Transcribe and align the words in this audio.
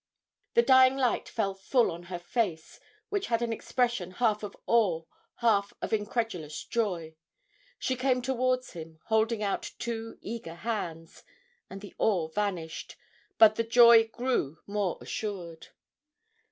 The 0.55 0.63
dying 0.63 0.97
light 0.97 1.29
fell 1.29 1.53
full 1.53 1.91
on 1.91 2.01
her 2.09 2.17
face, 2.17 2.79
which 3.09 3.27
had 3.27 3.43
an 3.43 3.53
expression 3.53 4.09
half 4.13 4.41
of 4.41 4.57
awe, 4.65 5.03
half 5.35 5.73
of 5.79 5.93
incredulous 5.93 6.63
joy 6.65 7.13
she 7.77 7.95
came 7.95 8.23
towards 8.23 8.71
him, 8.73 8.99
holding 9.09 9.43
out 9.43 9.73
two 9.77 10.17
eager 10.19 10.55
hands, 10.55 11.23
and 11.69 11.81
the 11.81 11.93
awe 11.99 12.29
vanished, 12.29 12.95
but 13.37 13.57
the 13.57 13.63
joy 13.63 14.07
grew 14.07 14.57
more 14.65 14.97
assured. 15.01 15.67